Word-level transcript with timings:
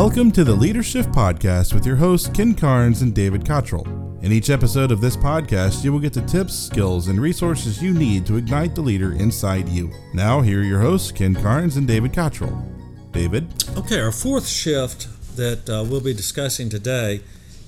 Welcome 0.00 0.30
to 0.30 0.44
the 0.44 0.54
Leadership 0.54 1.06
Podcast 1.06 1.74
with 1.74 1.84
your 1.84 1.96
hosts, 1.96 2.28
Ken 2.28 2.54
Carnes 2.54 3.02
and 3.02 3.12
David 3.12 3.44
Cottrell. 3.44 3.84
In 4.22 4.30
each 4.30 4.48
episode 4.48 4.92
of 4.92 5.00
this 5.00 5.16
podcast, 5.16 5.82
you 5.82 5.92
will 5.92 5.98
get 5.98 6.12
the 6.12 6.22
tips, 6.22 6.56
skills, 6.56 7.08
and 7.08 7.20
resources 7.20 7.82
you 7.82 7.92
need 7.92 8.24
to 8.26 8.36
ignite 8.36 8.76
the 8.76 8.80
leader 8.80 9.14
inside 9.14 9.68
you. 9.68 9.90
Now, 10.14 10.40
here 10.40 10.60
are 10.60 10.64
your 10.64 10.80
hosts, 10.80 11.10
Ken 11.10 11.34
Carnes 11.34 11.76
and 11.76 11.88
David 11.88 12.12
Cottrell. 12.12 12.64
David? 13.10 13.52
Okay, 13.76 13.98
our 13.98 14.12
fourth 14.12 14.46
shift 14.46 15.08
that 15.34 15.68
uh, 15.68 15.84
we'll 15.84 16.00
be 16.00 16.14
discussing 16.14 16.68
today 16.68 17.20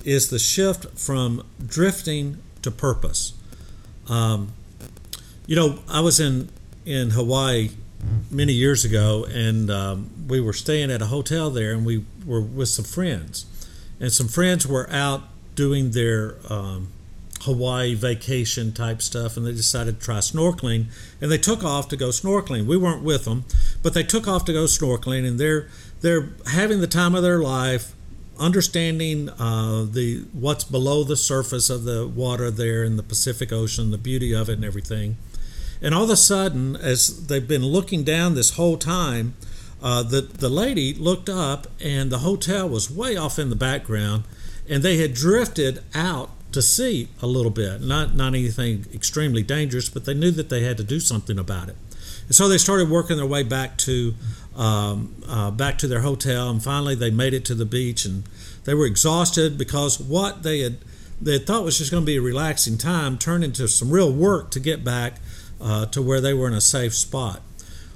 is 0.05 0.29
the 0.29 0.39
shift 0.39 0.97
from 0.97 1.45
drifting 1.63 2.37
to 2.61 2.71
purpose. 2.71 3.33
Um, 4.07 4.53
you 5.47 5.57
know, 5.57 5.79
I 5.89 5.99
was 5.99 6.21
in 6.21 6.47
in 6.85 7.09
Hawaii 7.09 7.71
many 8.29 8.53
years 8.53 8.85
ago, 8.85 9.25
and 9.29 9.69
um, 9.69 10.09
we 10.27 10.39
were 10.39 10.53
staying 10.53 10.91
at 10.91 11.01
a 11.01 11.07
hotel 11.07 11.49
there, 11.49 11.73
and 11.73 11.85
we 11.85 12.05
were 12.25 12.41
with 12.41 12.69
some 12.69 12.85
friends, 12.85 13.45
and 13.99 14.11
some 14.11 14.27
friends 14.27 14.67
were 14.67 14.89
out 14.89 15.23
doing 15.55 15.91
their 15.91 16.35
um, 16.49 16.89
Hawaii 17.41 17.95
vacation 17.95 18.71
type 18.71 19.01
stuff, 19.01 19.35
and 19.35 19.45
they 19.45 19.51
decided 19.51 19.99
to 19.99 20.05
try 20.05 20.17
snorkeling, 20.17 20.85
and 21.19 21.31
they 21.31 21.37
took 21.37 21.63
off 21.63 21.87
to 21.89 21.97
go 21.97 22.09
snorkeling. 22.09 22.65
We 22.65 22.77
weren't 22.77 23.03
with 23.03 23.25
them, 23.25 23.45
but 23.81 23.93
they 23.93 24.03
took 24.03 24.27
off 24.27 24.45
to 24.45 24.53
go 24.53 24.65
snorkeling, 24.65 25.27
and 25.27 25.39
they're 25.39 25.67
they're 26.01 26.29
having 26.47 26.81
the 26.81 26.87
time 26.87 27.15
of 27.15 27.23
their 27.23 27.39
life 27.39 27.93
understanding 28.39 29.29
uh, 29.29 29.85
the 29.89 30.25
what's 30.33 30.63
below 30.63 31.03
the 31.03 31.15
surface 31.15 31.69
of 31.69 31.83
the 31.83 32.07
water 32.07 32.49
there 32.49 32.83
in 32.83 32.97
the 32.97 33.03
Pacific 33.03 33.51
Ocean, 33.51 33.91
the 33.91 33.97
beauty 33.97 34.33
of 34.33 34.49
it, 34.49 34.53
and 34.53 34.65
everything. 34.65 35.17
And 35.81 35.95
all 35.95 36.03
of 36.03 36.09
a 36.09 36.15
sudden, 36.15 36.75
as 36.75 37.27
they've 37.27 37.47
been 37.47 37.65
looking 37.65 38.03
down 38.03 38.35
this 38.35 38.51
whole 38.51 38.77
time, 38.77 39.35
uh, 39.81 40.03
the 40.03 40.21
the 40.21 40.49
lady 40.49 40.93
looked 40.93 41.29
up, 41.29 41.67
and 41.79 42.11
the 42.11 42.19
hotel 42.19 42.69
was 42.69 42.91
way 42.91 43.15
off 43.17 43.39
in 43.39 43.49
the 43.49 43.55
background, 43.55 44.23
and 44.69 44.83
they 44.83 44.97
had 44.97 45.13
drifted 45.13 45.83
out 45.95 46.29
to 46.51 46.61
sea 46.61 47.07
a 47.21 47.27
little 47.27 47.51
bit. 47.51 47.81
Not 47.81 48.15
not 48.15 48.35
anything 48.35 48.85
extremely 48.93 49.43
dangerous, 49.43 49.89
but 49.89 50.05
they 50.05 50.13
knew 50.13 50.31
that 50.31 50.49
they 50.49 50.63
had 50.63 50.77
to 50.77 50.83
do 50.83 50.99
something 50.99 51.39
about 51.39 51.69
it. 51.69 51.75
And 52.27 52.35
so 52.35 52.47
they 52.47 52.57
started 52.57 52.89
working 52.89 53.17
their 53.17 53.25
way 53.25 53.43
back 53.43 53.77
to 53.79 54.13
um, 54.55 55.15
uh, 55.27 55.51
back 55.51 55.77
to 55.79 55.87
their 55.87 56.01
hotel, 56.01 56.49
and 56.49 56.63
finally 56.63 56.95
they 56.95 57.09
made 57.09 57.33
it 57.33 57.45
to 57.45 57.55
the 57.55 57.65
beach, 57.65 58.05
and 58.05 58.23
they 58.65 58.73
were 58.73 58.85
exhausted 58.85 59.57
because 59.57 59.99
what 59.99 60.43
they 60.43 60.59
had 60.59 60.77
they 61.21 61.33
had 61.33 61.47
thought 61.47 61.63
was 61.63 61.77
just 61.77 61.91
going 61.91 62.03
to 62.03 62.05
be 62.05 62.17
a 62.17 62.21
relaxing 62.21 62.77
time 62.77 63.17
turned 63.17 63.43
into 63.43 63.67
some 63.67 63.91
real 63.91 64.11
work 64.11 64.51
to 64.51 64.59
get 64.59 64.83
back 64.83 65.15
uh, 65.59 65.85
to 65.87 66.01
where 66.01 66.19
they 66.19 66.33
were 66.33 66.47
in 66.47 66.53
a 66.53 66.61
safe 66.61 66.93
spot. 66.93 67.41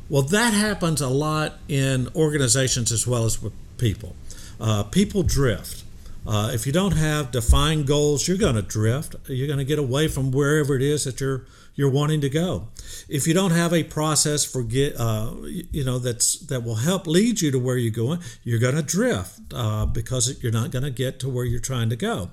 Well, 0.09 0.21
that 0.23 0.53
happens 0.53 1.01
a 1.01 1.09
lot 1.09 1.53
in 1.67 2.09
organizations 2.15 2.91
as 2.91 3.07
well 3.07 3.25
as 3.25 3.41
with 3.41 3.53
people. 3.77 4.15
Uh, 4.59 4.83
people 4.83 5.23
drift. 5.23 5.83
Uh, 6.27 6.51
if 6.53 6.65
you 6.65 6.71
don't 6.71 6.95
have 6.95 7.31
defined 7.31 7.85
goals, 7.87 8.27
you're 8.27 8.37
going 8.37 8.55
to 8.55 8.61
drift. 8.61 9.15
You're 9.27 9.47
going 9.47 9.59
to 9.59 9.65
get 9.65 9.79
away 9.79 10.07
from 10.07 10.31
wherever 10.31 10.75
it 10.75 10.81
is 10.81 11.03
that 11.03 11.19
you're 11.19 11.45
you're 11.75 11.89
wanting 11.89 12.21
to 12.21 12.29
go. 12.29 12.69
If 13.09 13.27
you 13.27 13.33
don't 13.33 13.51
have 13.51 13.73
a 13.73 13.83
process 13.83 14.45
for 14.45 14.63
get, 14.63 14.97
uh, 14.97 15.33
you 15.43 15.83
know, 15.83 15.99
that's 15.99 16.39
that 16.47 16.63
will 16.63 16.75
help 16.75 17.05
lead 17.05 17.41
you 17.41 17.51
to 17.51 17.59
where 17.59 17.77
you're 17.77 17.91
going, 17.91 18.21
you're 18.43 18.59
going 18.59 18.75
to 18.75 18.81
drift 18.81 19.39
uh, 19.53 19.85
because 19.85 20.41
you're 20.41 20.53
not 20.53 20.71
going 20.71 20.83
to 20.83 20.91
get 20.91 21.19
to 21.19 21.29
where 21.29 21.45
you're 21.45 21.59
trying 21.59 21.89
to 21.89 21.95
go. 21.95 22.31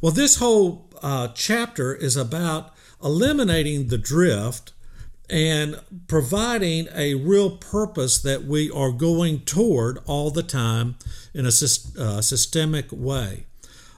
Well, 0.00 0.12
this 0.12 0.36
whole 0.36 0.88
uh, 1.02 1.28
chapter 1.34 1.94
is 1.94 2.16
about 2.16 2.74
eliminating 3.04 3.88
the 3.88 3.98
drift 3.98 4.72
and 5.30 5.80
providing 6.06 6.88
a 6.94 7.14
real 7.14 7.50
purpose 7.50 8.18
that 8.22 8.44
we 8.44 8.70
are 8.70 8.90
going 8.90 9.40
toward 9.40 9.98
all 10.06 10.30
the 10.30 10.42
time 10.42 10.96
in 11.34 11.44
a 11.44 11.48
uh, 11.48 12.20
systemic 12.20 12.86
way. 12.90 13.44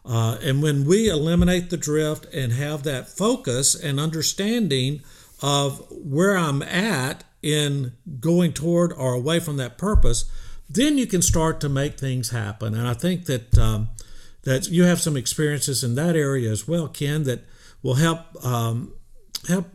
Uh, 0.05 0.39
and 0.43 0.63
when 0.63 0.85
we 0.87 1.09
eliminate 1.09 1.71
the 1.71 1.77
drift 1.77 2.27
and 2.35 2.53
have 2.53 2.83
that 2.83 3.09
focus 3.09 3.75
and 3.75 4.01
understanding 4.01 5.03
of 5.43 5.87
where 5.91 6.37
I'm 6.37 6.63
at 6.63 7.25
in 7.43 7.93
going 8.19 8.53
toward 8.53 8.93
or 8.93 9.15
away 9.15 9.41
from 9.41 9.57
that 9.59 9.79
purpose, 9.79 10.31
then 10.69 10.99
you 10.99 11.07
can 11.07 11.23
start 11.23 11.61
to 11.61 11.69
make 11.69 11.99
things 11.99 12.31
happen. 12.31 12.75
And 12.75 12.87
I 12.87 12.95
think 12.95 13.27
that 13.27 13.59
um, 13.59 13.89
that 14.43 14.69
you 14.69 14.85
have 14.85 15.01
some 15.01 15.17
experiences 15.17 15.85
in 15.85 15.95
that 15.97 16.17
area 16.17 16.51
as 16.51 16.67
well, 16.67 16.89
Ken, 16.89 17.25
that 17.25 17.45
will 17.83 17.95
help 17.95 18.21
um, 18.45 18.95
help 19.49 19.67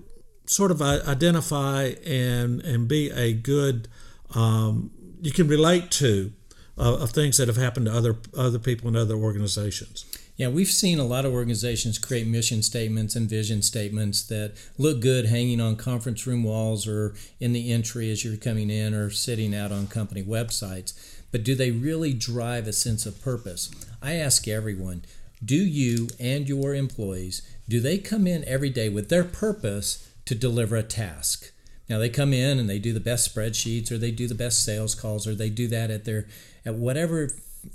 sort 0.47 0.71
of 0.71 0.81
identify 0.81 1.93
and 2.05 2.61
and 2.61 2.87
be 2.87 3.11
a 3.11 3.33
good 3.33 3.87
um, 4.33 4.91
you 5.21 5.31
can 5.31 5.47
relate 5.47 5.91
to 5.91 6.31
uh, 6.77 6.97
of 6.97 7.11
things 7.11 7.37
that 7.37 7.47
have 7.47 7.57
happened 7.57 7.85
to 7.87 7.93
other 7.93 8.17
other 8.37 8.59
people 8.59 8.87
and 8.87 8.97
other 8.97 9.15
organizations. 9.15 10.05
Yeah, 10.37 10.49
we've 10.49 10.67
seen 10.67 10.99
a 10.99 11.05
lot 11.05 11.23
of 11.23 11.31
organizations 11.31 11.97
create 11.97 12.27
mission 12.27 12.61
statements 12.61 13.15
and 13.15 13.29
vision 13.29 13.61
statements 13.61 14.21
that 14.23 14.53
look 14.77 14.99
good 14.99 15.27
hanging 15.27 15.61
on 15.61 15.77
conference 15.77 16.27
room 16.27 16.43
walls 16.43 16.85
or 16.85 17.15
in 17.39 17.53
the 17.53 17.71
entry 17.71 18.11
as 18.11 18.25
you're 18.25 18.35
coming 18.35 18.69
in 18.69 18.93
or 18.93 19.09
sitting 19.09 19.55
out 19.55 19.71
on 19.71 19.87
company 19.87 20.21
websites. 20.21 20.93
But 21.31 21.45
do 21.45 21.55
they 21.55 21.71
really 21.71 22.13
drive 22.13 22.67
a 22.67 22.73
sense 22.73 23.05
of 23.05 23.21
purpose? 23.21 23.71
I 24.01 24.15
ask 24.15 24.45
everyone, 24.45 25.05
do 25.43 25.55
you 25.55 26.09
and 26.19 26.49
your 26.49 26.75
employees 26.75 27.41
do 27.67 27.79
they 27.79 27.97
come 27.97 28.27
in 28.27 28.43
every 28.45 28.69
day 28.69 28.89
with 28.89 29.09
their 29.09 29.23
purpose 29.23 30.09
to 30.25 30.35
deliver 30.35 30.75
a 30.75 30.83
task? 30.83 31.51
Now 31.89 31.99
they 31.99 32.09
come 32.09 32.33
in 32.33 32.59
and 32.59 32.69
they 32.69 32.79
do 32.79 32.93
the 32.93 32.99
best 32.99 33.33
spreadsheets 33.33 33.91
or 33.91 33.97
they 33.97 34.11
do 34.11 34.27
the 34.27 34.35
best 34.35 34.63
sales 34.63 34.95
calls 34.95 35.27
or 35.27 35.35
they 35.35 35.49
do 35.49 35.67
that 35.67 35.91
at 35.91 36.05
their 36.05 36.27
at 36.65 36.75
whatever 36.75 37.31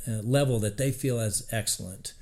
uh, 0.06 0.22
level 0.22 0.58
that 0.60 0.76
they 0.76 0.90
feel 0.90 1.20
as 1.20 1.46
excellent. 1.52 2.12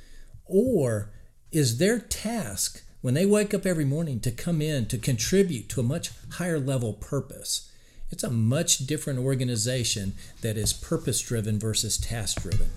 Or 0.45 1.11
is 1.51 1.79
their 1.79 1.99
task 1.99 2.83
when 3.01 3.15
they 3.15 3.27
wake 3.27 3.55
up 3.55 3.65
every 3.65 3.85
morning 3.85 4.21
to 4.21 4.31
come 4.31 4.61
in 4.61 4.87
to 4.87 4.99
contribute 4.99 5.69
to 5.71 5.81
a 5.81 5.85
much 5.85 6.11
higher 6.33 6.59
level 6.59 6.93
purpose? 6.93 7.71
It's 8.11 8.25
a 8.25 8.31
much 8.31 8.87
different 8.87 9.19
organization 9.19 10.15
that 10.41 10.57
is 10.57 10.73
purpose 10.73 11.21
driven 11.21 11.59
versus 11.59 11.99
task 11.99 12.43
driven. 12.43 12.71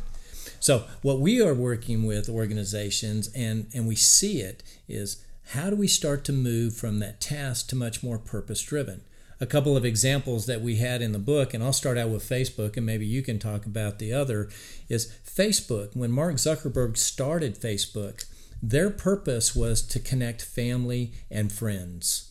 So, 0.59 0.85
what 1.01 1.19
we 1.19 1.41
are 1.41 1.53
working 1.53 2.05
with 2.05 2.29
organizations, 2.29 3.31
and, 3.33 3.67
and 3.73 3.87
we 3.87 3.95
see 3.95 4.41
it, 4.41 4.61
is 4.87 5.23
how 5.49 5.69
do 5.69 5.75
we 5.75 5.87
start 5.87 6.23
to 6.25 6.33
move 6.33 6.75
from 6.75 6.99
that 6.99 7.19
task 7.19 7.67
to 7.69 7.75
much 7.75 8.03
more 8.03 8.17
purpose 8.17 8.61
driven? 8.61 9.01
A 9.39 9.45
couple 9.45 9.75
of 9.75 9.83
examples 9.83 10.45
that 10.45 10.61
we 10.61 10.75
had 10.75 11.01
in 11.01 11.11
the 11.11 11.19
book, 11.19 11.53
and 11.53 11.63
I'll 11.63 11.73
start 11.73 11.97
out 11.97 12.09
with 12.09 12.27
Facebook, 12.27 12.77
and 12.77 12.85
maybe 12.85 13.05
you 13.05 13.21
can 13.21 13.39
talk 13.39 13.65
about 13.65 13.97
the 13.97 14.13
other, 14.13 14.49
is 14.87 15.11
Facebook. 15.25 15.95
When 15.95 16.11
Mark 16.11 16.35
Zuckerberg 16.35 16.95
started 16.97 17.59
Facebook, 17.59 18.25
their 18.61 18.91
purpose 18.91 19.55
was 19.55 19.81
to 19.87 19.99
connect 19.99 20.43
family 20.43 21.13
and 21.31 21.51
friends. 21.51 22.29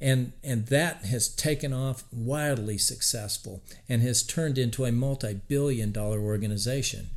And, 0.00 0.32
and 0.42 0.66
that 0.66 1.04
has 1.04 1.28
taken 1.28 1.72
off 1.72 2.04
wildly 2.12 2.78
successful 2.78 3.62
and 3.88 4.02
has 4.02 4.22
turned 4.22 4.58
into 4.58 4.84
a 4.84 4.92
multi 4.92 5.34
billion 5.34 5.92
dollar 5.92 6.20
organization. 6.20 7.10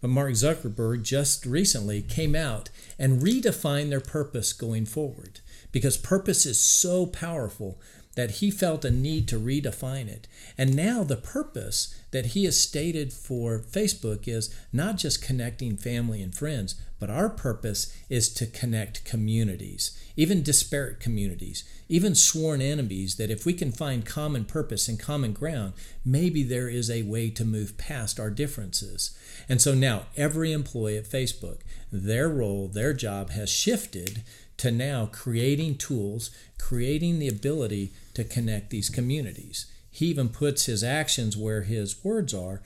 But 0.00 0.08
Mark 0.10 0.32
Zuckerberg 0.32 1.02
just 1.02 1.44
recently 1.44 2.00
came 2.00 2.34
out 2.34 2.70
and 2.98 3.20
redefined 3.20 3.90
their 3.90 4.00
purpose 4.00 4.52
going 4.52 4.86
forward 4.86 5.40
because 5.72 5.96
purpose 5.96 6.46
is 6.46 6.60
so 6.60 7.06
powerful 7.06 7.78
that 8.16 8.32
he 8.32 8.50
felt 8.50 8.84
a 8.84 8.90
need 8.90 9.28
to 9.28 9.38
redefine 9.38 10.08
it. 10.08 10.26
And 10.58 10.74
now 10.74 11.04
the 11.04 11.16
purpose 11.16 11.94
that 12.10 12.26
he 12.26 12.44
has 12.44 12.58
stated 12.58 13.12
for 13.12 13.60
Facebook 13.60 14.26
is 14.26 14.54
not 14.72 14.96
just 14.96 15.22
connecting 15.22 15.76
family 15.76 16.22
and 16.22 16.34
friends, 16.34 16.74
but 16.98 17.08
our 17.08 17.30
purpose 17.30 17.96
is 18.10 18.28
to 18.34 18.46
connect 18.46 19.04
communities, 19.04 19.98
even 20.16 20.42
disparate 20.42 21.00
communities, 21.00 21.64
even 21.88 22.14
sworn 22.14 22.60
enemies, 22.60 23.16
that 23.16 23.30
if 23.30 23.46
we 23.46 23.54
can 23.54 23.72
find 23.72 24.04
common 24.04 24.44
purpose 24.44 24.86
and 24.86 25.00
common 25.00 25.32
ground, 25.32 25.72
maybe 26.04 26.42
there 26.42 26.68
is 26.68 26.90
a 26.90 27.02
way 27.02 27.30
to 27.30 27.44
move 27.44 27.78
past 27.78 28.20
our 28.20 28.30
differences. 28.30 29.16
And 29.48 29.62
so 29.62 29.74
now 29.74 30.06
every 30.16 30.52
employee 30.52 30.98
at 30.98 31.08
Facebook, 31.08 31.60
their 31.90 32.28
role, 32.28 32.68
their 32.68 32.92
job 32.92 33.30
has 33.30 33.48
shifted 33.48 34.22
to 34.60 34.70
now 34.70 35.06
creating 35.06 35.74
tools, 35.74 36.30
creating 36.58 37.18
the 37.18 37.28
ability 37.28 37.90
to 38.12 38.22
connect 38.22 38.68
these 38.68 38.90
communities. 38.90 39.64
He 39.90 40.08
even 40.08 40.28
puts 40.28 40.66
his 40.66 40.84
actions 40.84 41.34
where 41.34 41.62
his 41.62 42.04
words 42.04 42.34
are, 42.34 42.60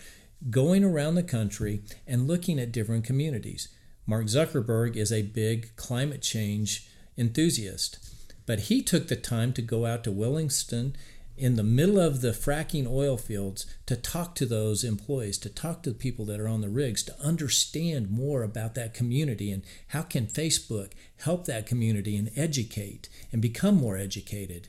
going 0.51 0.83
around 0.83 1.15
the 1.15 1.23
country 1.23 1.83
and 2.05 2.27
looking 2.27 2.59
at 2.59 2.73
different 2.73 3.05
communities. 3.05 3.69
Mark 4.09 4.27
Zuckerberg 4.27 4.97
is 4.97 5.13
a 5.13 5.23
big 5.23 5.77
climate 5.77 6.21
change 6.21 6.89
enthusiast, 7.17 8.05
but 8.45 8.63
he 8.63 8.83
took 8.83 9.07
the 9.07 9.15
time 9.15 9.53
to 9.53 9.63
go 9.63 9.87
out 9.87 10.03
to 10.03 10.11
Williston 10.11 10.97
in 11.37 11.57
the 11.57 11.63
middle 11.65 11.99
of 11.99 12.21
the 12.21 12.31
fracking 12.31 12.87
oil 12.87 13.17
fields 13.17 13.67
to 13.87 13.97
talk 13.97 14.35
to 14.37 14.47
those 14.47 14.85
employees, 14.85 15.37
to 15.39 15.49
talk 15.49 15.83
to 15.83 15.91
the 15.91 15.97
people 15.97 16.25
that 16.25 16.39
are 16.41 16.49
on 16.49 16.61
the 16.61 16.69
rigs, 16.69 17.03
to 17.03 17.21
understand 17.21 18.11
more 18.11 18.43
about 18.43 18.75
that 18.75 18.95
community 18.95 19.51
and 19.51 19.63
how 19.89 20.03
can 20.03 20.27
Facebook 20.27 20.93
help 21.19 21.45
that 21.47 21.67
community 21.67 22.17
and 22.17 22.31
educate 22.37 23.09
and 23.33 23.43
become 23.43 23.77
more 23.77 23.97
educated. 23.97 24.69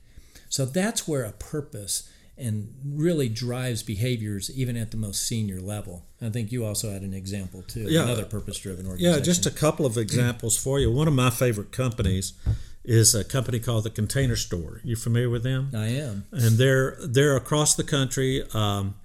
So 0.49 0.65
that's 0.65 1.07
where 1.07 1.23
a 1.23 1.31
purpose 1.33 2.09
and 2.37 2.73
really 2.85 3.29
drives 3.29 3.81
behaviors 3.81 4.51
even 4.53 4.75
at 4.75 4.91
the 4.91 4.97
most 4.97 5.25
senior 5.25 5.61
level. 5.61 6.05
I 6.21 6.29
think 6.29 6.51
you 6.51 6.65
also 6.65 6.91
had 6.91 7.01
an 7.01 7.13
example 7.13 7.61
too, 7.61 7.87
Yeah. 7.89 8.03
another 8.03 8.25
purpose-driven 8.25 8.85
organization. 8.85 9.19
Yeah, 9.19 9.23
just 9.23 9.45
a 9.45 9.51
couple 9.51 9.85
of 9.85 9.97
examples 9.97 10.57
for 10.57 10.79
you. 10.79 10.91
One 10.91 11.07
of 11.07 11.13
my 11.13 11.29
favorite 11.29 11.71
companies 11.71 12.33
is 12.87 13.15
a 13.15 13.23
company 13.23 13.59
called 13.59 13.83
the 13.83 13.89
Container 13.89 14.35
Store. 14.35 14.81
You 14.83 14.95
familiar 14.95 15.29
with 15.29 15.43
them? 15.43 15.71
I 15.73 15.87
am. 15.87 16.25
and 16.31 16.57
they're 16.57 16.97
they're 17.01 17.35
across 17.35 17.75
the 17.75 17.83
country 17.83 18.43
um, 18.53 18.95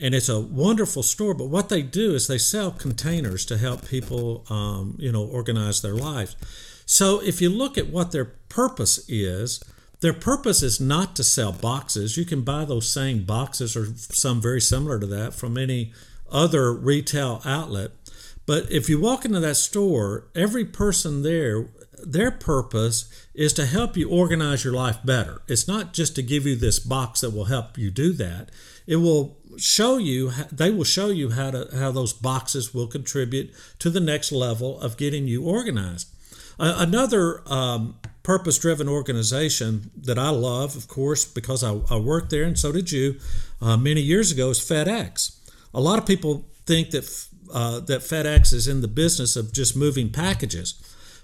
and 0.00 0.14
it's 0.14 0.28
a 0.28 0.40
wonderful 0.40 1.02
store 1.02 1.34
but 1.34 1.48
what 1.48 1.68
they 1.68 1.82
do 1.82 2.14
is 2.14 2.26
they 2.26 2.38
sell 2.38 2.70
containers 2.70 3.44
to 3.46 3.58
help 3.58 3.86
people 3.88 4.44
um, 4.50 4.94
you 4.98 5.10
know 5.12 5.24
organize 5.24 5.82
their 5.82 5.94
lives 5.94 6.36
so 6.86 7.20
if 7.22 7.40
you 7.40 7.50
look 7.50 7.76
at 7.76 7.88
what 7.88 8.12
their 8.12 8.26
purpose 8.48 9.04
is 9.08 9.62
their 10.00 10.12
purpose 10.12 10.62
is 10.62 10.80
not 10.80 11.16
to 11.16 11.24
sell 11.24 11.52
boxes 11.52 12.16
you 12.16 12.24
can 12.24 12.42
buy 12.42 12.64
those 12.64 12.88
same 12.88 13.24
boxes 13.24 13.76
or 13.76 13.86
some 13.96 14.40
very 14.40 14.60
similar 14.60 14.98
to 15.00 15.06
that 15.06 15.34
from 15.34 15.58
any 15.58 15.92
other 16.30 16.72
retail 16.72 17.42
outlet 17.44 17.90
but 18.46 18.70
if 18.70 18.88
you 18.88 19.00
walk 19.00 19.24
into 19.24 19.40
that 19.40 19.56
store 19.56 20.28
every 20.34 20.64
person 20.64 21.22
there 21.22 21.66
their 22.04 22.30
purpose 22.30 23.08
is 23.34 23.52
to 23.54 23.66
help 23.66 23.96
you 23.96 24.10
organize 24.10 24.64
your 24.64 24.74
life 24.74 24.98
better. 25.04 25.42
It's 25.48 25.68
not 25.68 25.92
just 25.92 26.14
to 26.16 26.22
give 26.22 26.46
you 26.46 26.56
this 26.56 26.78
box 26.78 27.20
that 27.20 27.30
will 27.30 27.46
help 27.46 27.78
you 27.78 27.90
do 27.90 28.12
that. 28.14 28.50
It 28.86 28.96
will 28.96 29.38
show 29.56 29.98
you 29.98 30.30
they 30.52 30.70
will 30.70 30.84
show 30.84 31.08
you 31.08 31.30
how 31.30 31.50
to 31.50 31.68
how 31.72 31.90
those 31.90 32.12
boxes 32.12 32.72
will 32.72 32.86
contribute 32.86 33.52
to 33.78 33.90
the 33.90 34.00
next 34.00 34.32
level 34.32 34.80
of 34.80 34.96
getting 34.96 35.26
you 35.26 35.44
organized. 35.44 36.08
Uh, 36.58 36.74
another 36.78 37.42
um, 37.46 37.96
purpose-driven 38.22 38.88
organization 38.88 39.90
that 39.96 40.18
I 40.18 40.30
love, 40.30 40.76
of 40.76 40.88
course, 40.88 41.24
because 41.24 41.62
I, 41.62 41.80
I 41.90 41.98
worked 41.98 42.30
there 42.30 42.44
and 42.44 42.58
so 42.58 42.72
did 42.72 42.90
you 42.90 43.16
uh, 43.60 43.76
many 43.76 44.00
years 44.00 44.32
ago, 44.32 44.50
is 44.50 44.60
FedEx. 44.60 45.38
A 45.72 45.80
lot 45.80 45.98
of 45.98 46.06
people 46.06 46.46
think 46.66 46.90
that 46.90 47.26
uh, 47.52 47.80
that 47.80 48.00
FedEx 48.00 48.52
is 48.52 48.68
in 48.68 48.80
the 48.80 48.88
business 48.88 49.36
of 49.36 49.52
just 49.52 49.76
moving 49.76 50.10
packages. 50.10 50.74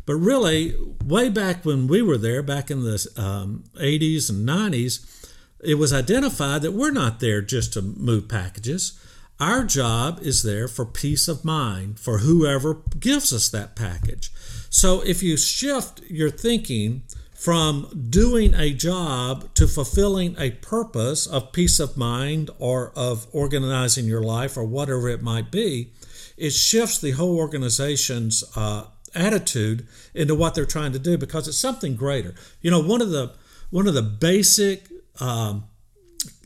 But 0.06 0.16
really, 0.16 0.74
way 1.04 1.28
back 1.28 1.64
when 1.64 1.86
we 1.86 2.02
were 2.02 2.18
there, 2.18 2.42
back 2.42 2.70
in 2.70 2.82
the 2.82 3.08
um, 3.16 3.64
80s 3.76 4.28
and 4.28 4.46
90s, 4.46 5.30
it 5.62 5.76
was 5.76 5.92
identified 5.92 6.62
that 6.62 6.72
we're 6.72 6.90
not 6.90 7.20
there 7.20 7.40
just 7.40 7.72
to 7.72 7.82
move 7.82 8.28
packages. 8.28 9.00
Our 9.40 9.64
job 9.64 10.20
is 10.22 10.42
there 10.42 10.68
for 10.68 10.84
peace 10.84 11.26
of 11.26 11.44
mind 11.44 11.98
for 11.98 12.18
whoever 12.18 12.82
gives 12.98 13.32
us 13.32 13.48
that 13.48 13.74
package. 13.74 14.30
So 14.70 15.00
if 15.00 15.22
you 15.22 15.36
shift 15.36 16.02
your 16.08 16.30
thinking 16.30 17.02
from 17.34 18.06
doing 18.10 18.54
a 18.54 18.72
job 18.72 19.52
to 19.54 19.66
fulfilling 19.66 20.36
a 20.38 20.52
purpose 20.52 21.26
of 21.26 21.52
peace 21.52 21.80
of 21.80 21.96
mind 21.96 22.50
or 22.58 22.92
of 22.94 23.26
organizing 23.32 24.06
your 24.06 24.22
life 24.22 24.56
or 24.56 24.64
whatever 24.64 25.08
it 25.08 25.22
might 25.22 25.50
be, 25.50 25.92
it 26.36 26.52
shifts 26.52 26.98
the 26.98 27.12
whole 27.12 27.36
organization's 27.36 28.44
uh, 28.56 28.84
attitude 29.14 29.86
into 30.14 30.34
what 30.34 30.54
they're 30.54 30.64
trying 30.64 30.92
to 30.92 30.98
do 30.98 31.16
because 31.18 31.48
it's 31.48 31.58
something 31.58 31.96
greater. 31.96 32.34
You 32.60 32.70
know, 32.70 32.80
one 32.82 33.02
of 33.02 33.10
the 33.10 33.32
one 33.70 33.88
of 33.88 33.94
the 33.94 34.02
basic 34.02 34.88
um, 35.20 35.64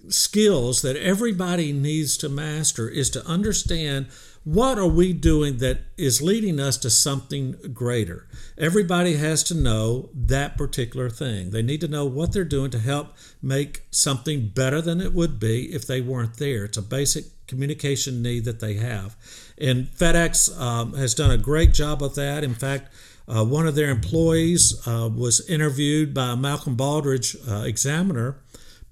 skills 0.08 0.82
that 0.82 0.96
everybody 0.96 1.72
needs 1.72 2.16
to 2.18 2.28
master 2.28 2.88
is 2.88 3.10
to 3.10 3.26
understand 3.26 4.06
what 4.44 4.78
are 4.78 4.86
we 4.86 5.12
doing 5.12 5.58
that 5.58 5.80
is 5.98 6.22
leading 6.22 6.58
us 6.58 6.78
to 6.78 6.88
something 6.88 7.54
greater. 7.74 8.26
Everybody 8.56 9.16
has 9.16 9.44
to 9.44 9.54
know 9.54 10.08
that 10.14 10.56
particular 10.56 11.10
thing. 11.10 11.50
They 11.50 11.60
need 11.60 11.82
to 11.82 11.88
know 11.88 12.06
what 12.06 12.32
they're 12.32 12.44
doing 12.44 12.70
to 12.70 12.78
help 12.78 13.14
make 13.42 13.82
something 13.90 14.48
better 14.48 14.80
than 14.80 15.02
it 15.02 15.12
would 15.12 15.38
be 15.38 15.74
if 15.74 15.86
they 15.86 16.00
weren't 16.00 16.38
there. 16.38 16.64
It's 16.64 16.78
a 16.78 16.82
basic 16.82 17.24
communication 17.48 18.22
need 18.22 18.44
that 18.44 18.60
they 18.60 18.74
have. 18.74 19.16
And 19.58 19.86
FedEx 19.86 20.58
um, 20.60 20.94
has 20.94 21.14
done 21.14 21.30
a 21.30 21.38
great 21.38 21.72
job 21.72 22.02
of 22.02 22.14
that. 22.14 22.44
In 22.44 22.54
fact, 22.54 22.92
uh, 23.26 23.44
one 23.44 23.66
of 23.66 23.74
their 23.74 23.90
employees 23.90 24.86
uh, 24.86 25.10
was 25.14 25.46
interviewed 25.48 26.14
by 26.14 26.34
Malcolm 26.34 26.76
Baldrige 26.76 27.36
uh, 27.50 27.64
Examiner 27.66 28.36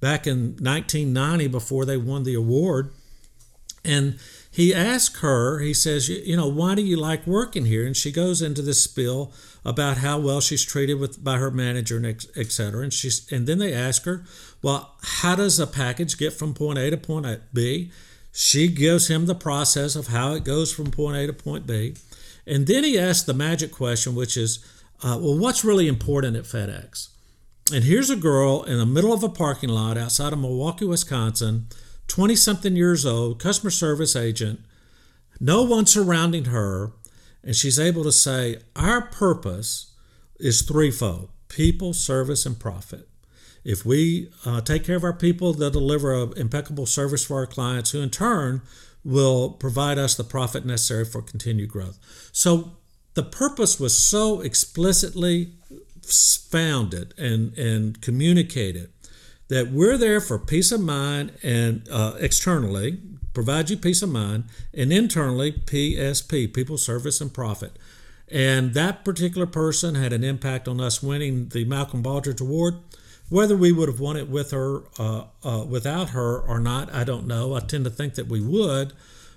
back 0.00 0.26
in 0.26 0.56
1990 0.60 1.48
before 1.48 1.84
they 1.84 1.96
won 1.96 2.24
the 2.24 2.34
award. 2.34 2.92
And 3.84 4.18
he 4.50 4.74
asked 4.74 5.18
her, 5.18 5.60
he 5.60 5.72
says, 5.72 6.08
you 6.08 6.36
know, 6.36 6.48
why 6.48 6.74
do 6.74 6.82
you 6.82 6.96
like 6.96 7.26
working 7.26 7.66
here? 7.66 7.86
And 7.86 7.96
she 7.96 8.10
goes 8.10 8.42
into 8.42 8.62
this 8.62 8.82
spiel 8.82 9.32
about 9.64 9.98
how 9.98 10.18
well 10.18 10.40
she's 10.40 10.64
treated 10.64 10.94
with 10.94 11.22
by 11.22 11.36
her 11.36 11.50
manager 11.50 11.96
and 11.96 12.06
et 12.06 12.52
cetera. 12.52 12.82
And 12.82 12.92
she's, 12.92 13.30
and 13.30 13.46
then 13.46 13.58
they 13.58 13.72
ask 13.72 14.04
her, 14.04 14.24
well, 14.62 14.96
how 15.02 15.36
does 15.36 15.60
a 15.60 15.66
package 15.66 16.18
get 16.18 16.32
from 16.32 16.52
point 16.52 16.78
A 16.78 16.90
to 16.90 16.96
point 16.96 17.26
B? 17.52 17.90
She 18.38 18.68
gives 18.68 19.08
him 19.08 19.24
the 19.24 19.34
process 19.34 19.96
of 19.96 20.08
how 20.08 20.34
it 20.34 20.44
goes 20.44 20.70
from 20.70 20.90
point 20.90 21.16
A 21.16 21.26
to 21.26 21.32
point 21.32 21.66
B. 21.66 21.94
And 22.46 22.66
then 22.66 22.84
he 22.84 22.98
asks 22.98 23.24
the 23.24 23.32
magic 23.32 23.72
question, 23.72 24.14
which 24.14 24.36
is, 24.36 24.58
uh, 25.02 25.18
well, 25.18 25.38
what's 25.38 25.64
really 25.64 25.88
important 25.88 26.36
at 26.36 26.44
FedEx? 26.44 27.08
And 27.72 27.82
here's 27.82 28.10
a 28.10 28.14
girl 28.14 28.62
in 28.64 28.76
the 28.76 28.84
middle 28.84 29.14
of 29.14 29.22
a 29.22 29.30
parking 29.30 29.70
lot 29.70 29.96
outside 29.96 30.34
of 30.34 30.38
Milwaukee, 30.38 30.84
Wisconsin, 30.84 31.68
20 32.08 32.36
something 32.36 32.76
years 32.76 33.06
old, 33.06 33.40
customer 33.40 33.70
service 33.70 34.14
agent, 34.14 34.60
no 35.40 35.62
one 35.62 35.86
surrounding 35.86 36.44
her. 36.44 36.92
And 37.42 37.56
she's 37.56 37.78
able 37.78 38.04
to 38.04 38.12
say, 38.12 38.58
Our 38.76 39.00
purpose 39.00 39.94
is 40.38 40.60
threefold 40.60 41.30
people, 41.48 41.94
service, 41.94 42.44
and 42.44 42.60
profit. 42.60 43.08
If 43.66 43.84
we 43.84 44.30
uh, 44.44 44.60
take 44.60 44.84
care 44.84 44.94
of 44.94 45.02
our 45.02 45.12
people, 45.12 45.52
they'll 45.52 45.70
deliver 45.70 46.14
an 46.14 46.34
impeccable 46.36 46.86
service 46.86 47.24
for 47.24 47.38
our 47.38 47.48
clients, 47.48 47.90
who 47.90 48.00
in 48.00 48.10
turn 48.10 48.62
will 49.04 49.50
provide 49.50 49.98
us 49.98 50.14
the 50.14 50.22
profit 50.22 50.64
necessary 50.64 51.04
for 51.04 51.20
continued 51.20 51.68
growth. 51.68 51.98
So 52.30 52.76
the 53.14 53.24
purpose 53.24 53.80
was 53.80 53.98
so 53.98 54.40
explicitly 54.40 55.54
founded 56.02 57.12
and, 57.18 57.58
and 57.58 58.00
communicated 58.00 58.92
that 59.48 59.72
we're 59.72 59.98
there 59.98 60.20
for 60.20 60.38
peace 60.38 60.70
of 60.70 60.80
mind 60.80 61.32
and 61.42 61.88
uh, 61.90 62.14
externally 62.20 63.00
provide 63.34 63.68
you 63.68 63.76
peace 63.76 64.00
of 64.00 64.08
mind 64.08 64.44
and 64.72 64.92
internally 64.92 65.52
psp 65.52 66.54
people 66.54 66.78
service 66.78 67.20
and 67.20 67.34
profit 67.34 67.72
and 68.28 68.74
that 68.74 69.04
particular 69.04 69.46
person 69.46 69.94
had 69.94 70.12
an 70.12 70.24
impact 70.24 70.66
on 70.68 70.80
us 70.80 71.02
winning 71.02 71.48
the 71.48 71.64
malcolm 71.64 72.02
baldrige 72.02 72.40
award 72.40 72.76
whether 73.28 73.56
we 73.56 73.72
would 73.72 73.88
have 73.88 74.00
won 74.00 74.16
it 74.16 74.28
with 74.28 74.52
her 74.52 74.82
uh, 74.98 75.24
uh, 75.42 75.64
without 75.68 76.10
her 76.10 76.38
or 76.38 76.58
not 76.58 76.92
i 76.94 77.04
don't 77.04 77.26
know. 77.26 77.54
I 77.54 77.60
tend 77.60 77.84
to 77.84 77.90
think 77.90 78.14
that 78.14 78.28
we 78.28 78.40
would 78.40 78.92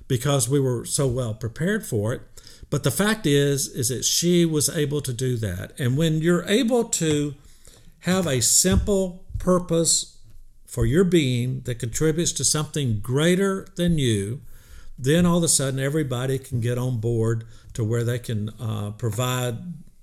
because 0.10 0.50
we 0.50 0.60
were 0.60 0.84
so 0.84 1.08
well 1.08 1.34
prepared 1.34 1.86
for 1.86 2.12
it. 2.14 2.22
But 2.70 2.84
the 2.84 2.92
fact 2.92 3.26
is 3.26 3.68
is 3.68 3.88
that 3.88 4.04
she 4.04 4.46
was 4.46 4.68
able 4.68 5.02
to 5.02 5.14
do 5.14 5.38
that. 5.38 5.80
And 5.80 5.98
when 5.98 6.22
you're 6.22 6.44
able 6.44 6.84
to 6.86 7.36
have 8.00 8.28
a 8.28 8.42
simple 8.42 9.24
purpose 9.38 10.18
for 10.66 10.86
your 10.86 11.04
being 11.04 11.62
that 11.62 11.80
contributes 11.80 12.32
to 12.34 12.44
something 12.44 13.00
greater 13.00 13.68
than 13.76 13.98
you, 13.98 14.42
then 14.98 15.26
all 15.26 15.38
of 15.38 15.44
a 15.44 15.48
sudden 15.48 15.80
everybody 15.80 16.38
can 16.38 16.60
get 16.60 16.78
on 16.78 17.00
board 17.00 17.46
to 17.74 17.84
where 17.84 18.04
they 18.04 18.20
can 18.20 18.50
uh, 18.60 18.92
provide 18.92 19.58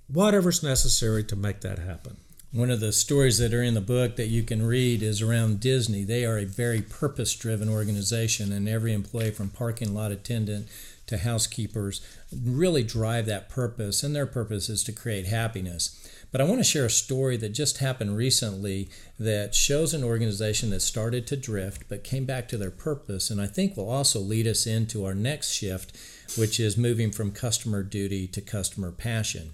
whatever's 0.08 0.62
necessary 0.62 1.22
to 1.24 1.36
make 1.36 1.60
that 1.60 1.78
happen. 1.78 2.16
One 2.52 2.70
of 2.70 2.80
the 2.80 2.92
stories 2.92 3.38
that 3.38 3.52
are 3.52 3.62
in 3.62 3.74
the 3.74 3.80
book 3.80 4.16
that 4.16 4.28
you 4.28 4.42
can 4.42 4.64
read 4.64 5.02
is 5.02 5.20
around 5.20 5.60
Disney. 5.60 6.04
They 6.04 6.24
are 6.24 6.38
a 6.38 6.44
very 6.44 6.80
purpose 6.80 7.34
driven 7.34 7.68
organization, 7.68 8.52
and 8.52 8.68
every 8.68 8.92
employee 8.92 9.32
from 9.32 9.50
parking 9.50 9.92
lot 9.92 10.12
attendant 10.12 10.68
to 11.08 11.18
housekeepers 11.18 12.00
really 12.32 12.82
drive 12.82 13.26
that 13.26 13.48
purpose, 13.48 14.02
and 14.02 14.14
their 14.14 14.26
purpose 14.26 14.68
is 14.68 14.84
to 14.84 14.92
create 14.92 15.26
happiness. 15.26 16.08
But 16.30 16.40
I 16.40 16.44
want 16.44 16.58
to 16.58 16.64
share 16.64 16.86
a 16.86 16.90
story 16.90 17.36
that 17.36 17.50
just 17.50 17.78
happened 17.78 18.16
recently 18.16 18.88
that 19.18 19.54
shows 19.54 19.92
an 19.92 20.04
organization 20.04 20.70
that 20.70 20.80
started 20.80 21.26
to 21.26 21.36
drift 21.36 21.84
but 21.88 22.04
came 22.04 22.24
back 22.24 22.48
to 22.48 22.56
their 22.56 22.70
purpose, 22.70 23.28
and 23.28 23.40
I 23.40 23.48
think 23.48 23.76
will 23.76 23.90
also 23.90 24.20
lead 24.20 24.46
us 24.46 24.66
into 24.66 25.04
our 25.04 25.14
next 25.14 25.52
shift, 25.52 25.96
which 26.38 26.60
is 26.60 26.76
moving 26.76 27.10
from 27.10 27.32
customer 27.32 27.82
duty 27.82 28.28
to 28.28 28.40
customer 28.40 28.92
passion. 28.92 29.52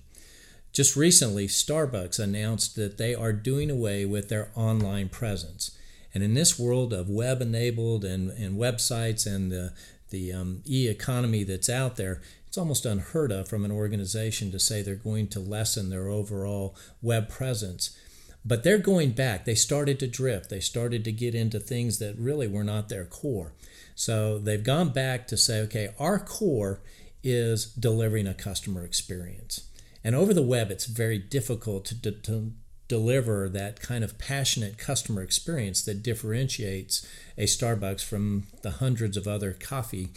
Just 0.73 0.97
recently, 0.97 1.47
Starbucks 1.47 2.19
announced 2.19 2.77
that 2.77 2.97
they 2.97 3.15
are 3.15 3.33
doing 3.33 3.71
away 3.71 4.07
with 4.07 4.29
their 4.29 4.51
online 4.55 5.11
presence. 5.11 5.77
And 6.15 6.23
in 6.23 6.35
this 6.35 6.59
world 6.59 6.93
of 6.93 7.09
web 7.09 7.43
enabled 7.43 8.05
and, 8.05 8.31
and 8.31 8.59
websites 8.59 9.27
and 9.27 9.53
the, 9.53 9.73
the 10.11 10.33
um, 10.33 10.63
e 10.67 10.89
economy 10.89 11.45
that's 11.45 11.69
out 11.69 11.97
there, 11.97 12.23
it's 12.47 12.59
almost 12.59 12.87
unheard 12.87 13.33
of 13.33 13.49
from 13.49 13.65
an 13.65 13.71
organization 13.71 14.51
to 14.51 14.59
say 14.59 14.83
they're 14.83 14.95
going 14.95 15.29
to 15.29 15.41
lessen 15.41 15.91
their 15.91 16.09
overall 16.09 16.75
web 17.01 17.29
presence. 17.29 17.97
But 18.45 18.65
they're 18.65 18.79
going 18.79 19.13
back. 19.13 19.45
They 19.45 19.55
started 19.55 20.01
to 20.01 20.09
drift. 20.09 20.51
They 20.51 20.61
started 20.61 21.05
to 21.05 21.13
get 21.13 21.35
into 21.35 21.61
things 21.61 21.99
that 21.99 22.19
really 22.19 22.49
were 22.49 22.65
not 22.65 22.89
their 22.89 23.05
core. 23.05 23.53
So 23.95 24.39
they've 24.39 24.63
gone 24.63 24.91
back 24.91 25.27
to 25.29 25.37
say, 25.37 25.61
okay, 25.61 25.91
our 25.99 26.19
core 26.19 26.81
is 27.23 27.67
delivering 27.67 28.27
a 28.27 28.35
customer 28.35 28.85
experience. 28.85 29.69
And 30.05 30.15
over 30.15 30.35
the 30.35 30.43
web, 30.43 30.71
it's 30.71 30.87
very 30.87 31.19
difficult 31.19 31.85
to, 31.87 32.11
to 32.11 32.53
deliver 32.89 33.49
that 33.49 33.81
kind 33.81 34.05
of 34.05 34.19
passionate 34.19 34.79
customer 34.79 35.23
experience 35.23 35.83
that 35.83 36.03
differentiates 36.03 37.07
a 37.39 37.45
Starbucks 37.45 38.05
from 38.05 38.45
the 38.63 38.73
hundreds 38.73 39.17
of 39.17 39.27
other 39.29 39.53
coffee 39.53 40.09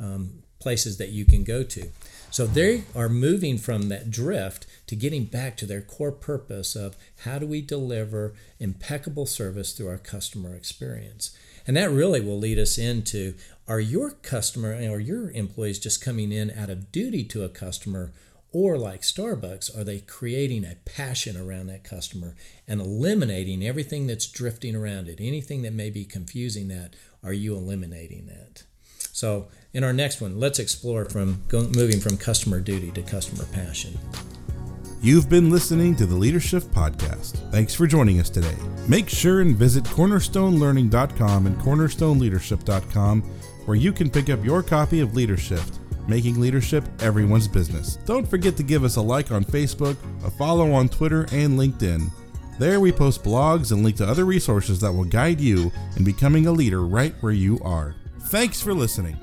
um, 0.00 0.42
places 0.58 0.96
that 0.96 1.10
you 1.10 1.24
can 1.24 1.44
go 1.44 1.62
to. 1.64 1.90
So 2.30 2.46
they 2.46 2.84
are 2.94 3.10
moving 3.10 3.58
from 3.58 3.88
that 3.88 4.10
drift 4.10 4.66
to 4.86 4.96
getting 4.96 5.24
back 5.24 5.56
to 5.58 5.66
their 5.66 5.82
core 5.82 6.12
purpose 6.12 6.74
of 6.74 6.96
how 7.24 7.38
do 7.38 7.46
we 7.46 7.60
deliver 7.60 8.32
impeccable 8.58 9.26
service 9.26 9.72
through 9.72 9.88
our 9.88 9.98
customer 9.98 10.54
experience. 10.54 11.36
And 11.66 11.76
that 11.76 11.90
really 11.90 12.20
will 12.20 12.38
lead 12.38 12.58
us 12.58 12.78
into 12.78 13.34
are 13.68 13.80
your 13.80 14.12
customer 14.12 14.72
or 14.90 15.00
your 15.00 15.30
employees 15.32 15.78
just 15.78 16.02
coming 16.02 16.32
in 16.32 16.50
out 16.50 16.70
of 16.70 16.90
duty 16.90 17.24
to 17.24 17.44
a 17.44 17.48
customer 17.48 18.12
or 18.52 18.76
like 18.76 19.02
Starbucks, 19.02 19.76
are 19.76 19.84
they 19.84 20.00
creating 20.00 20.64
a 20.64 20.76
passion 20.84 21.36
around 21.36 21.66
that 21.68 21.84
customer 21.84 22.34
and 22.68 22.80
eliminating 22.80 23.66
everything 23.66 24.06
that's 24.06 24.26
drifting 24.26 24.76
around 24.76 25.08
it? 25.08 25.18
Anything 25.20 25.62
that 25.62 25.72
may 25.72 25.90
be 25.90 26.04
confusing 26.04 26.68
that, 26.68 26.94
are 27.24 27.32
you 27.32 27.54
eliminating 27.54 28.26
that? 28.26 28.64
So, 29.12 29.48
in 29.72 29.84
our 29.84 29.92
next 29.92 30.20
one, 30.20 30.38
let's 30.38 30.58
explore 30.58 31.04
from 31.06 31.42
moving 31.52 32.00
from 32.00 32.16
customer 32.16 32.60
duty 32.60 32.90
to 32.92 33.02
customer 33.02 33.44
passion. 33.52 33.98
You've 35.00 35.28
been 35.28 35.50
listening 35.50 35.96
to 35.96 36.06
the 36.06 36.14
Leadership 36.14 36.62
Podcast. 36.62 37.50
Thanks 37.50 37.74
for 37.74 37.88
joining 37.88 38.20
us 38.20 38.30
today. 38.30 38.54
Make 38.86 39.08
sure 39.08 39.40
and 39.40 39.56
visit 39.56 39.82
cornerstonelearning.com 39.84 41.46
and 41.46 41.56
cornerstoneleadership.com 41.58 43.22
where 43.64 43.76
you 43.76 43.92
can 43.92 44.10
pick 44.10 44.30
up 44.30 44.44
your 44.44 44.62
copy 44.62 45.00
of 45.00 45.14
Leadership, 45.14 45.60
making 46.08 46.40
leadership 46.40 46.84
everyone's 47.00 47.48
business. 47.48 47.96
Don't 48.04 48.28
forget 48.28 48.56
to 48.56 48.62
give 48.62 48.84
us 48.84 48.96
a 48.96 49.02
like 49.02 49.30
on 49.30 49.44
Facebook, 49.44 49.96
a 50.24 50.30
follow 50.30 50.72
on 50.72 50.88
Twitter 50.88 51.22
and 51.32 51.58
LinkedIn. 51.58 52.10
There 52.58 52.80
we 52.80 52.92
post 52.92 53.24
blogs 53.24 53.72
and 53.72 53.82
link 53.82 53.96
to 53.96 54.06
other 54.06 54.24
resources 54.24 54.80
that 54.80 54.92
will 54.92 55.04
guide 55.04 55.40
you 55.40 55.72
in 55.96 56.04
becoming 56.04 56.46
a 56.46 56.52
leader 56.52 56.84
right 56.84 57.14
where 57.20 57.32
you 57.32 57.58
are. 57.62 57.94
Thanks 58.26 58.60
for 58.60 58.74
listening. 58.74 59.16